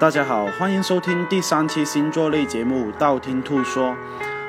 [0.00, 3.90] 大家好，欢迎收听第三期星座类节目《道听途说》。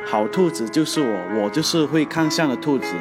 [0.05, 2.95] 好兔子就是我，我就是会看相的兔子。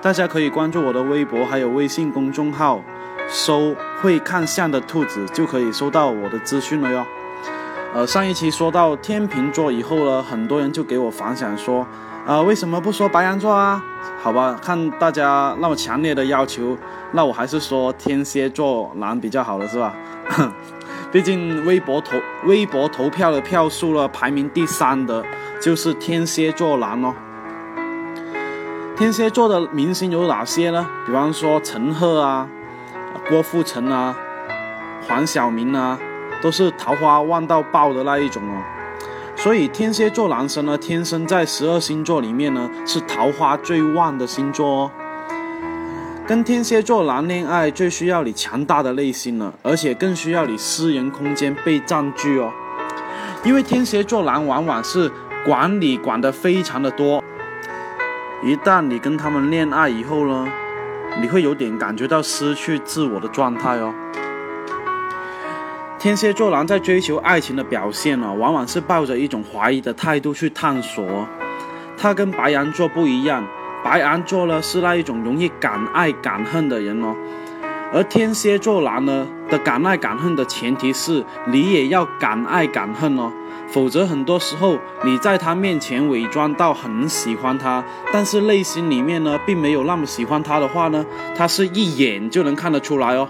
[0.00, 2.82] 大家可以关注我的微博，还有微信公众号，
[3.28, 7.06] 搜“会看相的兔子”就可以收到我的资讯了哟。
[7.92, 11.86] 呃，上一期说到天秤座以后呢，很多人就给我反响说，
[12.26, 13.84] 呃，为什么不说白羊座啊？
[14.22, 16.74] 好吧，看大家那么强烈的要求，
[17.12, 19.94] 那我还是说天蝎座男比较好了，是吧？
[21.16, 25.24] 毕竟微博投微博投票的票数呢，排名第三的
[25.58, 27.14] 就是天蝎座男哦。
[28.98, 30.86] 天蝎座的明星有哪些呢？
[31.06, 32.46] 比方说陈赫啊、
[33.30, 34.14] 郭富城啊、
[35.08, 35.98] 黄晓明啊。
[36.42, 38.60] 都是桃花旺到爆的那一种哦，
[39.34, 44.90] 所以天蝎座男生呢，天生在十二星座里面呢是桃花最旺的星座哦。
[46.26, 52.52] 跟天蝎座男恋爱最需要你强大的内心了，而且更需要你私人空间被占据哦。
[53.44, 55.08] 因为天蝎座男往往是
[55.44, 57.22] 管理管得非常的多，
[58.42, 60.48] 一旦你跟他们恋爱以后呢，
[61.22, 63.94] 你会有点感觉到失去自我的状态哦。
[66.00, 71.06] 天蝎座男在追求爱情的表现呢，往往是抱着一种怀疑的态度去探索。
[71.96, 73.46] 他跟白羊座不一样，
[73.86, 77.14] 白羊座呢是那一种容易敢爱敢恨的人哦，
[77.94, 83.30] 而天蝎座男呢的敢爱敢恨的前提是你也要敢爱敢恨哦，
[83.68, 91.06] 否则很多时候你在他面前伪装到很喜欢他，但是内心里面呢并没有那么喜欢他的话呢，
[91.36, 93.28] 他是一眼就能看得出来哦。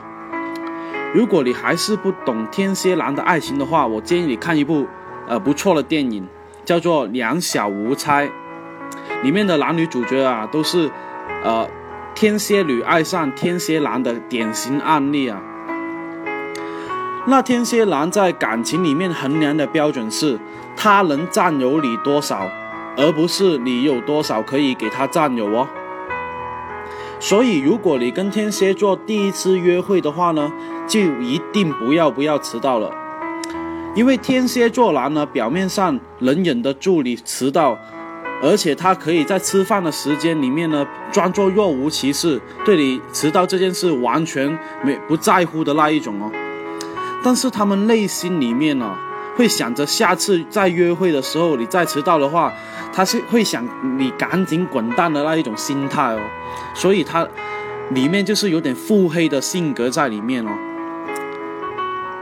[1.13, 4.87] 如果你还是不懂天蝎男的爱情的话，我建议你看一部，
[5.29, 6.27] 呃，不错的电影，
[6.65, 8.27] 叫做《两小无猜》，
[9.23, 10.91] 里面的男女主角啊，都是，
[11.43, 11.69] 呃，
[12.15, 15.41] 天蝎女爱上天蝎男的典型案例啊。
[17.27, 20.39] 那天蝎男在感情里面衡量的标准是，
[20.77, 22.49] 他能占有你多少，
[22.97, 25.67] 而不是你有多少可以给他占有哦。
[27.19, 30.53] 所以，如果你跟天蝎座第一次约会的话呢，
[30.87, 32.93] 就一定不要不要迟到了，
[33.97, 37.77] 因为天蝎座男呢，表面上能忍得住你迟到，
[38.47, 44.47] 而且他可以在吃饭的时间里面呢，装作若无其事，对你迟到这件事完全
[44.85, 46.31] 没不在乎的那一种哦。
[47.23, 48.97] 但是他们内心里面呢，
[49.35, 52.53] 会想着下次再约会的时候，你再迟到的话。
[52.93, 53.63] 他是会想
[53.99, 56.21] 你赶紧滚蛋的那一种心态哦，
[56.73, 57.29] 所以他
[57.91, 60.51] 里面就是有点腹黑的性格在里面哦。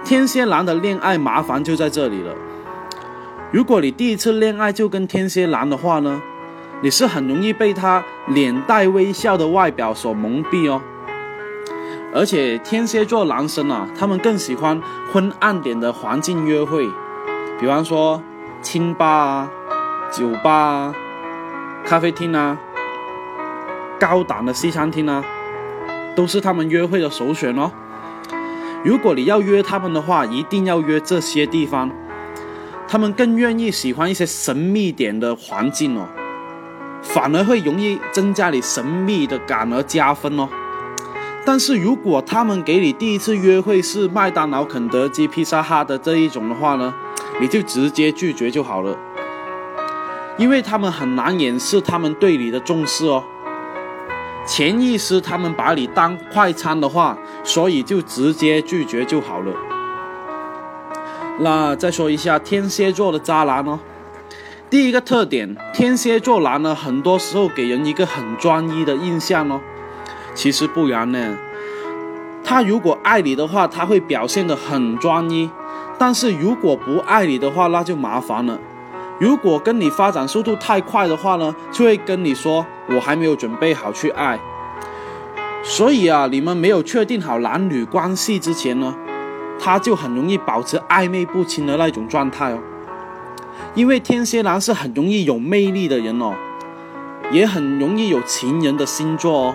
[0.04, 2.34] 天蝎男的恋爱麻烦就在这里了。
[3.54, 6.20] 如果你第一次恋爱就跟天蝎男的话呢，
[6.82, 10.82] 你是很容易被他脸带微笑的外表所蒙蔽哦。
[12.12, 14.82] 而且天蝎座男生啊，他们更喜欢
[15.12, 16.84] 昏暗点的环境约会，
[17.60, 18.20] 比方说
[18.60, 19.50] 清吧啊。
[20.10, 20.94] 酒吧啊、
[21.84, 22.58] 咖啡厅啊，
[24.00, 25.24] 高档的西餐厅啊，
[26.16, 27.70] 都是他们约会的首选哦。
[28.84, 31.90] 如果你要约他们的话，一定要约这些地方，
[32.94, 36.06] 他们更愿意喜欢一些神秘点的环境哦，
[37.02, 40.48] 反而会容易增加你神秘的感而加分哦。
[41.44, 46.94] 但是如果他们给你第一次约会是麦当劳、肯德基、披萨哈的这一种的话呢，
[47.40, 48.96] 你就直接拒绝就好了。
[50.36, 53.24] 因为他们很难掩饰他们对你的重视哦，
[54.46, 59.52] 潜意识他们把你当快餐的话，所以就直接拒绝就好了。
[61.38, 63.78] 那再说一下天蝎座的渣男哦，
[64.70, 69.60] 第一个特点，天蝎座男呢，很多时候给人一个很专一的印象哦，
[70.34, 71.36] 其实不然呢，
[72.44, 75.50] 他如果爱你的话，他会表现得很专一，
[75.98, 78.58] 但是如果不爱你的话，那就麻烦了。
[79.20, 84.38] 如果跟你发展速度太快的话呢，就会跟你说我还没有准备好去爱。
[85.62, 88.94] 所以啊，你们没有确定好男女关系之前呢，
[89.64, 92.58] 他就很容易保持暧昧不清的那种状态哦。
[93.74, 96.34] 因为天蝎男是很容易有魅力的人哦，
[97.30, 99.54] 也很容易有情人的星座哦。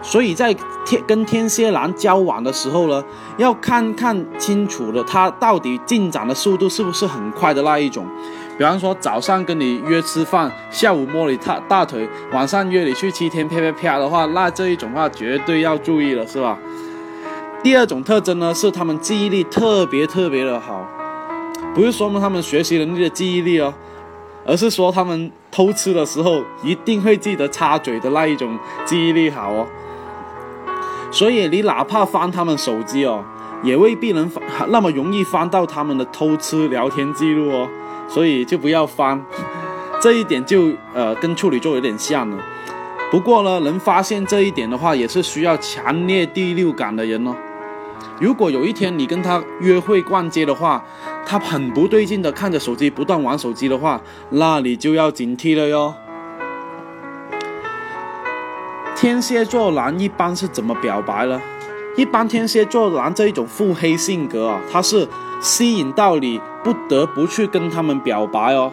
[0.00, 0.54] 所以在
[0.86, 3.02] 天跟天蝎男交往的时候呢，
[3.36, 8.06] 要看看清楚了他到底进展的速度是不是很快的那一种。
[8.56, 16.56] 比方说早上跟你约吃饭，下午摸你大大腿，晚上约你去七天啪啪啪的话，那这一种话绝对要注意了，是吧？
[17.62, 20.86] 第二种特征呢，是他们记忆力特别特别的好，
[21.74, 23.74] 不是说他们学习能力的记忆力哦，
[24.46, 29.66] 而是说他们偷吃的时候一定会记得插嘴的那一种记忆力好哦。
[31.10, 33.24] 所以你哪怕翻他们手机哦，
[33.62, 37.68] 也未必能翻那么容易翻到他们的偷吃聊天记录哦，
[38.06, 39.20] 所以就不要翻。
[40.00, 42.38] 这一点就呃跟处女座有点像了。
[43.10, 47.34] 不过呢，能发现这一点的话，也是需要强烈第六感的人哦。
[48.20, 50.84] 如果有一天你跟他约会逛街的话，
[51.24, 54.00] 他很不对劲的看着手机不断玩手机的话，
[54.30, 55.94] 那你就要警惕了哟。
[58.96, 61.40] 天蝎座男一般是怎么表白呢？
[61.96, 65.08] 一般天蝎座男这一种腹黑性格啊，他是
[65.40, 68.72] 吸引到你不得不去跟他们表白哦。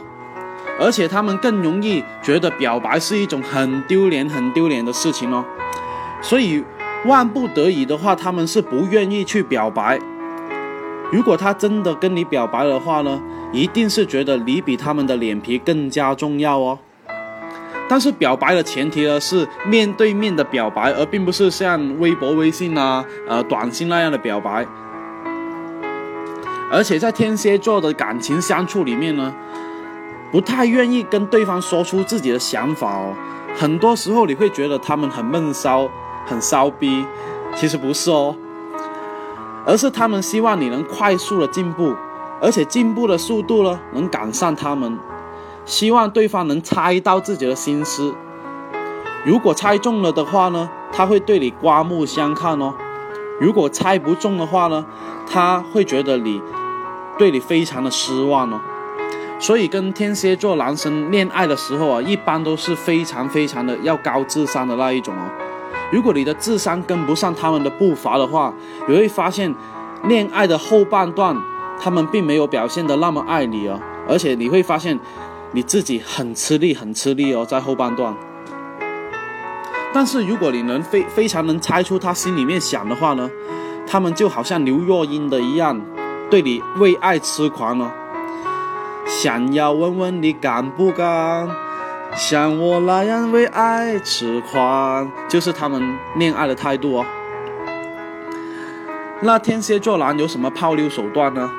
[0.79, 5.45] 而且他们更容易觉得表白是一种很丢脸、很丢脸的事情哦，
[6.21, 6.63] 所以
[7.05, 9.99] 万不得已的话，他们是不愿意去表白。
[11.11, 13.21] 如果他真的跟你表白的话呢，
[13.51, 16.79] 一定是觉得你比他们的脸皮更加重要哦。
[17.87, 24.65] 但是表白的前提呢是面对面的表白，而并不是像微博、微信啊、呃短信那样的表白。
[26.71, 29.33] 而且在天蝎座的感情相处里面呢。
[30.31, 33.13] 不太愿意跟对方说出自己的想法哦，
[33.55, 35.89] 很多时候你会觉得他们很闷骚、
[36.25, 37.05] 很骚逼，
[37.55, 38.35] 其实不是哦，
[39.65, 41.93] 而是他们希望你能快速的进步，
[42.41, 44.97] 而且进步的速度呢能赶上他们，
[45.65, 48.13] 希望对方能猜到自己的心思，
[49.23, 52.73] 如果猜中了的话呢，他会对你刮目相看哦；
[53.39, 54.85] 如果猜不中的话呢，
[55.25, 56.41] 他会觉得你
[57.17, 58.59] 对你非常的失望哦。
[59.37, 65.29] 所以跟天蝎座男生恋爱的时候啊，一般都是非常非常的要高智商的那一种哦。
[65.91, 68.53] 如果你的智商跟不上他们的步伐的话，
[68.87, 69.53] 你会发现，
[70.05, 71.35] 恋爱的后半段，
[71.79, 73.79] 他们并没有表现的那么爱你哦，
[74.09, 74.99] 而且你会发现，
[75.51, 78.15] 你自己很吃力，很吃力哦，在后半段。
[79.93, 83.29] 但是如果你能非非常能猜出他心里面想的话呢，
[83.87, 85.79] 他们就好像刘若英的一样，
[86.29, 87.89] 对你为爱痴狂哦。
[89.07, 91.47] 想要问问你敢不敢
[92.15, 97.05] 像我那样为爱痴狂，就是他们恋爱的态度哦。
[99.21, 101.51] 那天蝎座男有什么泡妞手段呢？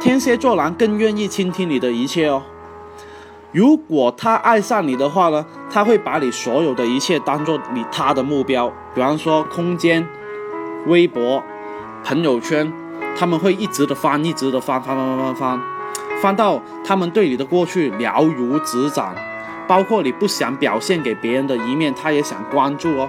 [0.00, 2.42] 天蝎座男更愿意倾听你的一切哦。
[3.52, 10.06] 如果他爱上你的话呢，他会把你所有的一切当做你他的目标，比方说空间、
[10.86, 11.42] 微博、
[12.02, 12.72] 朋友圈，
[13.14, 15.71] 他们会一直的翻，一直的翻，翻翻翻翻翻。
[16.22, 19.12] 翻到他们对你的过去了如指掌，
[19.66, 23.08] 包括你不想表现给别人的一面，他也想关注哦。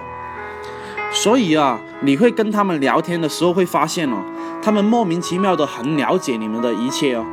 [1.12, 4.16] 所以啊，你会跟他们聊天的时候会发现哦，
[4.60, 7.24] 他们莫名其妙的很了解你们的一切哦，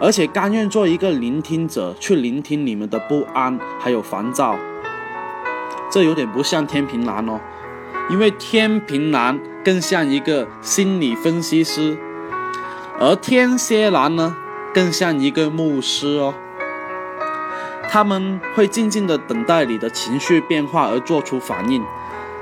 [0.00, 4.58] 而且甘愿做一个聆听者，去聆听你们的不安还有烦躁。
[5.88, 7.38] 这有点不像天平男哦，
[8.10, 11.96] 因为天平男更像一个心理分析师，
[12.98, 14.34] 而天蝎男呢？
[14.74, 16.32] 更像一个牧师哦，
[17.90, 21.82] 他们会静静的等待你的情绪变化而做出反应，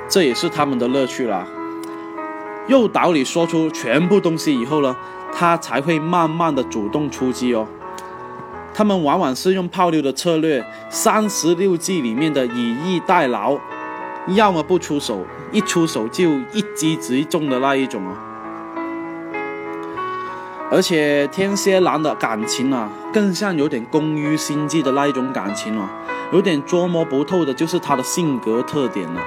[0.08, 1.44] 这也是他们的乐趣啦。
[2.68, 4.94] 诱导你说出全部东西以后呢，
[5.32, 7.66] 他才会慢慢的主动出击哦。
[8.72, 13.58] 他们往往是用泡妞的策略，三十六计里面的以逸待劳，
[14.28, 18.16] 要么不出手，一出手就一击即中的那一种哦。
[20.70, 25.90] 而且天蝎男的感情啊，更像有点工于心计的那一种感情啊，
[26.32, 29.20] 有点捉摸不透的，就是他的性格特点了。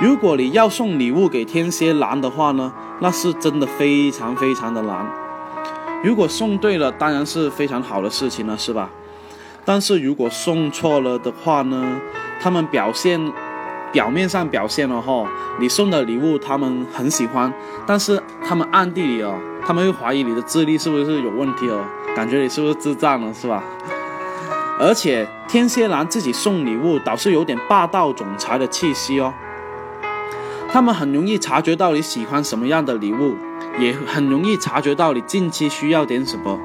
[0.00, 5.04] 如果你要送礼物给天蝎男的话呢，那是真的非常非常的难。
[6.04, 8.90] 如果送对了，当然是非常好的事情了，是吧？
[9.64, 12.00] 但是如果送错了的话呢，
[12.40, 13.20] 他们表现
[13.92, 15.26] 表面上表现了哈，
[15.58, 17.52] 你送的礼物他们很喜欢，
[17.86, 19.34] 但是他们暗地里哦。
[19.66, 21.84] 他们会怀疑你的智力是不是有问题哦，
[22.16, 23.62] 感觉你是不是智障了，是吧？
[24.80, 29.34] 而且天蝎男自己送礼物，倒是有点霸道总裁的气息哦。
[30.70, 33.34] 他们很容易察觉到你喜欢什么样的礼物，
[33.78, 36.58] 也很容易察觉到你近期需要点什么。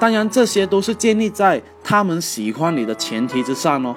[0.00, 3.94] 当然，这些都是建立在他们喜欢你的前提之上哦。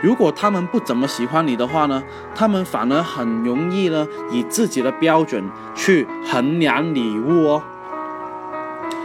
[0.00, 2.02] 如果他们不怎么喜欢你的话呢，
[2.34, 5.42] 他们反而很容易呢以自己的标准
[5.74, 7.62] 去衡量礼物哦，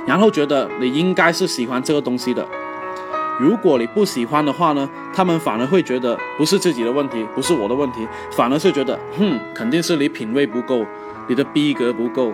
[0.06, 2.46] 然后觉得你应该是喜欢这个东西的。
[3.40, 10.86] 如果你不喜欢的话呢，他们反而会觉得不是自己的问题，不是我的问题，反而是觉得哼，肯定是你品味不够，
[11.28, 12.32] 你的逼格不够。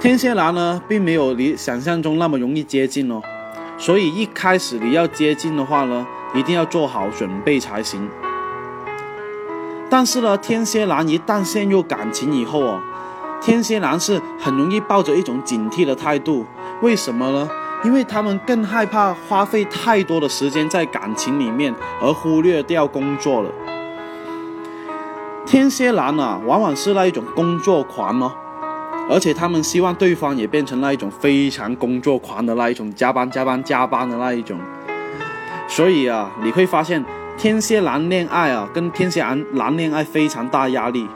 [0.00, 3.22] 天蝎男呢，并没有你想象中那么容易接近哦。
[3.82, 8.08] 所以一开始你要接近的话呢，一定要做好准备才行。
[9.90, 12.80] 但是呢，天蝎男一旦陷入感情以后哦，
[13.40, 16.46] 天蝎男是很容易抱着一种警惕的态度。
[16.80, 17.48] 为什么呢？
[17.82, 23.50] 因为他们更害怕花费太多的时间在感情里面，而忽略掉工作了。
[25.44, 28.32] 天蝎男啊，往往是那一种工作狂哦，
[29.08, 34.58] 而且他们希望对方也变成那一种非常工作狂的那一种，加班加班加班的那一种。
[35.68, 37.04] 所以啊，你会发现
[37.36, 41.06] 天蝎男恋爱啊，跟天蝎男男恋爱非常大压力，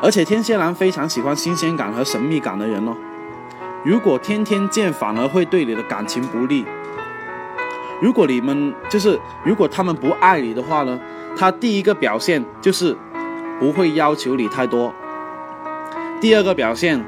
[0.00, 2.96] 而且天蝎男非常喜欢新鲜感和神秘感的人哦。
[3.84, 6.64] 如果天天见，反而会对你的感情不利。
[8.00, 10.98] 如果你们就是，如果他们不爱你的话呢，
[11.36, 12.96] 他第一个表现就是
[13.58, 14.92] 不会要求你太多。
[16.20, 17.04] 第二个表现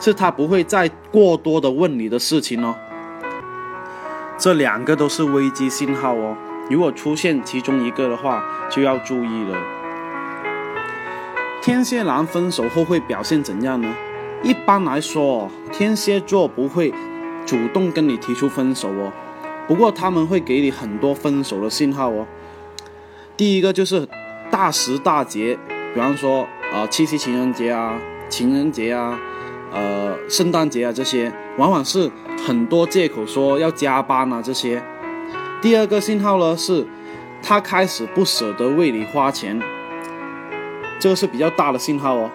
[0.00, 2.74] 是他不会再过多的问你的事情哦。
[4.36, 6.36] 这两个都是危机信号哦。
[6.68, 9.56] 如果出现其中一个的话，就要注意了。
[11.60, 13.88] 天蝎男分手后会表现怎样呢？
[14.42, 16.92] 一般来说，天蝎座不会
[17.46, 19.12] 主动跟你提出分手哦，
[19.68, 22.26] 不过他们会给你很多分手的信号哦。
[23.36, 24.08] 第一个就是
[24.50, 25.56] 大时大节，
[25.94, 27.96] 比方说啊七夕情人节啊、
[28.32, 29.20] 情人节啊、
[29.70, 32.10] 呃圣诞节啊这些，往往是
[32.46, 34.82] 很多借口说要加班啊这些。
[35.60, 36.86] 第二个信号呢是，
[37.42, 39.60] 他开始不舍得为你花钱，
[40.98, 42.30] 这个是比较大的信号哦。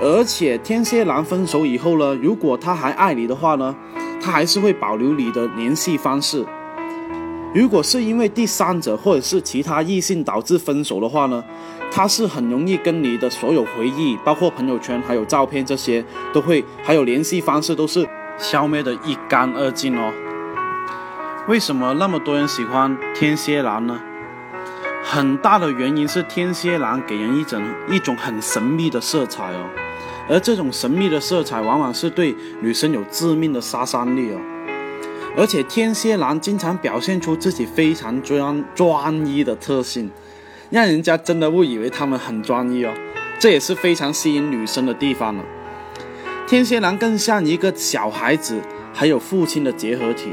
[0.00, 3.76] 而且天蝎男分手以后呢，如果他还爱你的话呢，
[4.22, 6.42] 他还是会保留你的联系方式。
[7.58, 11.42] 如果是因为第三者或者是其他异性导致分手的话呢，
[11.90, 20.12] 他是很容易跟你的所有回忆，包括朋友圈还有照片这些，都会还有联系方式都是消灭的一干二净哦。
[21.48, 23.98] 为什么那么多人喜欢天蝎男呢？
[25.02, 27.60] 很大的原因是天蝎男给人一种
[27.90, 29.66] 一种很神秘的色彩哦。
[30.28, 34.38] 而这种神秘的色彩，往往是对女生有致命的杀伤力哦。
[35.38, 40.10] 而且天蝎男经常表现出自己非常专专一的特性，
[40.68, 42.92] 让人家真的误以为他们很专一哦。
[43.38, 45.44] 这也是非常吸引女生的地方了。
[46.48, 48.60] 天蝎男更像一个小孩子
[48.92, 50.32] 还有父亲的结合体，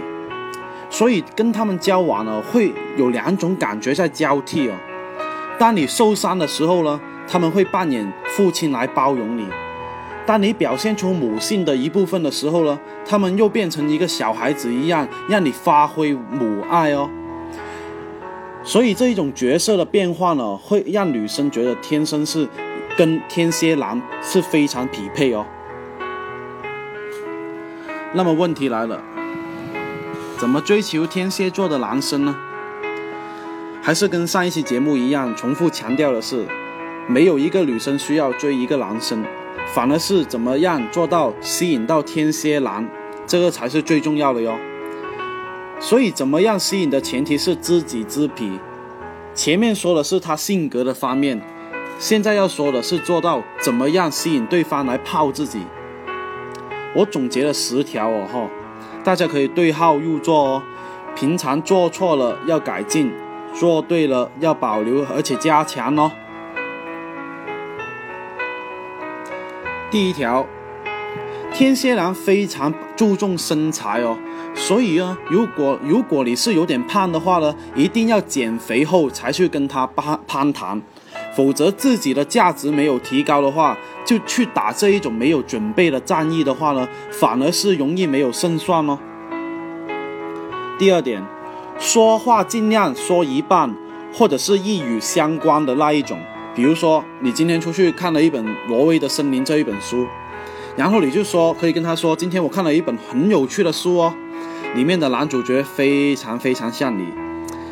[0.90, 4.74] 所以跟他们交往呢，会有两种感觉在交替哦。
[5.60, 9.48] 当你受伤的时候呢，他们会扮演父亲来包容你。
[10.26, 17.08] 当你表现出母性的一部分的时候呢，他们又变成一个小孩子一样，让你发挥母爱哦。
[18.64, 22.50] 所以这一种角色的变化呢，会让女生觉得天生是
[22.98, 25.46] 跟天蝎男是非常匹配哦。
[28.14, 29.04] 那么问题来了，
[30.40, 32.36] 怎么追求天蝎座的男生呢？
[33.84, 36.48] 还是跟上一期节目一样，重复强调的是，
[37.06, 39.24] 没有一个女生需要追一个男生。
[39.74, 42.88] 反而是怎么样做到吸引到天蝎男，
[43.26, 44.56] 这个才是最重要的哟。
[45.80, 48.60] 所以怎么样吸引的前提是知己知彼。
[49.34, 51.42] 前面说的是他性格的方面，
[52.00, 55.60] 现在要说的是做到怎么样吸引对方来泡自己。
[56.96, 58.50] 我总结了十条哦哈，
[59.04, 60.64] 大家可以对号入座哦。
[61.14, 63.12] 平常做错了要改进，
[63.54, 66.12] 做对了要保留而且加强哦。
[69.96, 70.46] 第一条，
[71.54, 74.18] 天蝎男非常注重身材哦，
[74.54, 80.82] 所以呢，如果如果你是有点胖的话呢，一定要减肥后才去跟他攀攀谈，
[81.34, 89.00] 否则自己的价值没有提高的话，就去打这一种没有准备的战役的话呢，反而是容易没有胜算哦。
[90.78, 91.24] 第二点，
[91.80, 93.74] 说话尽量说一半，
[94.14, 96.20] 或者是一语相关的那一种。
[96.56, 100.08] 比如说，你今天出去看了一本《挪威的森林》这一本书，
[100.78, 104.14] 然后你就说可以跟他说，今天我看了一本很有趣的书哦，
[104.74, 107.08] 里面的男主角非常非常像你，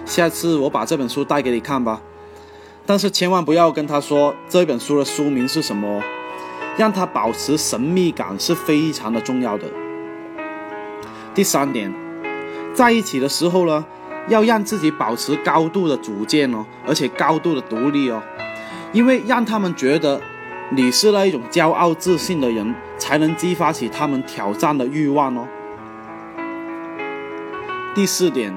[0.05, 2.01] 下次我把这本书带给你看吧。
[2.85, 6.03] 但是千万不要跟他说这本书的书名是什么，
[6.75, 9.65] 让他保持神秘感是非常的重要的。
[11.33, 11.93] 第三点，
[12.73, 13.85] 在一起的时候呢，
[14.27, 18.21] 要让自己保持高度的主见哦，而且高度的独立哦。
[18.93, 20.21] 因为让他们觉得
[20.69, 25.47] 你是那一种骄傲自信的人，才能激发起他们挑战的欲望哦。
[27.95, 28.55] 第四点，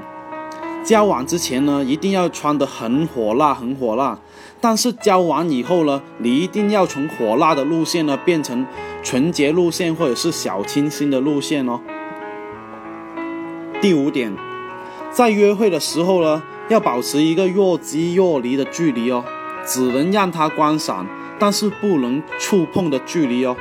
[0.85, 4.19] 交往之前呢，一定要穿得很火辣，很火辣。
[4.61, 8.67] 但是交往以后呢，你一定要从火辣的路线呢，变成
[9.03, 11.81] 纯洁路线或者是小清新的路线哦。
[13.81, 14.35] 第五点，
[15.11, 19.25] 在约会的时候呢，要保持一个若即若离的距离哦。
[19.67, 21.07] 只能让他观赏，
[21.39, 23.57] 但是不能触碰的距离哦。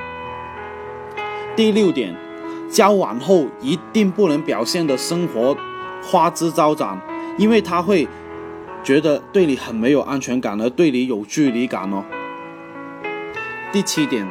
[1.55, 2.15] 第六点，
[2.69, 5.57] 交往后一定不能表现的生活
[6.03, 7.01] 花枝招展，
[7.37, 8.07] 因为他会
[8.83, 12.03] 觉得对你很没有安全感，而对你有距离感哦。
[13.71, 14.25] 第七点，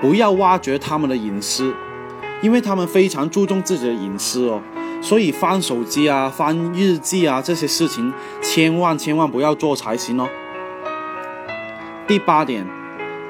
[0.00, 1.74] 不要挖掘他们的隐私，
[2.40, 4.62] 因为他们非常注重自己的隐私哦，
[5.02, 10.28] 所以翻手机啊、翻日记啊这些事情，千万千万不要做才行哦。
[12.08, 12.66] 第八点，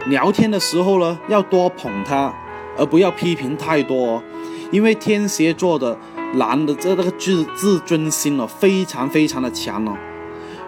[0.07, 2.33] 聊天的时候呢，要多捧他。
[2.79, 4.23] 而不要批评太多哦，
[4.71, 5.99] 因为天蝎座的
[6.35, 9.97] 男的这那个自自尊心哦，非常非常的强哦，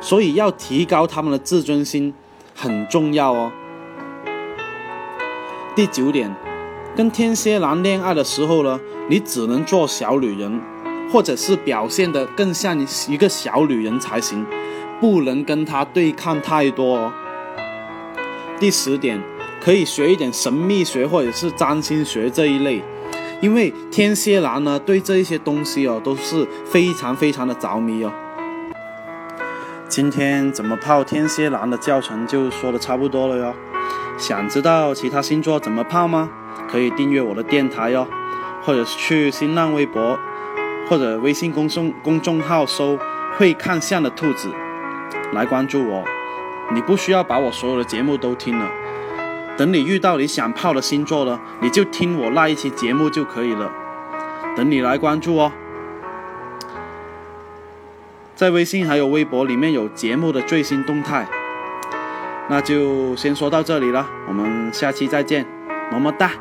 [0.00, 2.12] 所以要提高他们的自尊心
[2.52, 3.52] 很重要哦。
[5.76, 6.34] 第九点，
[6.96, 10.60] 跟天蝎男恋爱的时候呢，你只能做小女人，
[11.12, 12.76] 或者是表现的更像
[13.08, 14.44] 一个小女人才行，
[15.00, 17.12] 不能跟他对抗太多哦。
[18.60, 19.20] 第十点。
[19.62, 22.82] 可以学一点神秘学或者是占星学这一类，
[23.42, 28.10] 因为天蝎男呢对这一些东西哦都是非常非常的着迷哦。
[29.86, 33.54] 今天怎么泡天蝎男的教程就说的差不多了哟，
[34.16, 36.30] 想知道其他星座怎么泡吗？
[36.66, 38.08] 可以订阅我的电台哟，
[38.62, 40.18] 或者是去新浪微博
[40.88, 42.98] 或者微信公众公众号搜
[43.36, 44.48] “会看相的兔子”
[45.34, 46.02] 来关注我。
[46.72, 48.68] 你不需要把我所有的节目都听了。
[49.56, 53.70] 等你遇到你想泡的星座了，你就听我那一期节目就可以了。
[54.56, 55.52] 等你来关注哦，
[58.34, 61.26] 在微信还有微博里面有节目的最新动态。
[62.48, 65.46] 那就先说到这里了，我们下期再见，
[65.92, 66.32] 么么哒。